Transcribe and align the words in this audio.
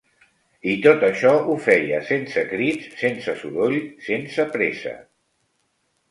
I 0.69 0.71
tot 0.83 1.03
això 1.07 1.33
ho 1.51 1.57
feia 1.65 1.99
sense 2.07 2.43
crits, 2.53 2.87
sense 3.03 3.35
soroll, 3.41 3.77
sense 4.07 4.47
pressa 4.57 4.95